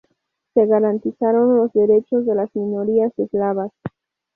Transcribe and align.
Se 0.55 0.65
garantizaron 0.65 1.57
los 1.57 1.71
derechos 1.73 2.25
de 2.25 2.33
las 2.33 2.49
minorías 2.55 3.13
eslavas. 3.19 3.69